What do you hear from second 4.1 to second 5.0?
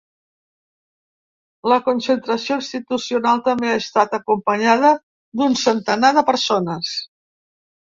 acompanyada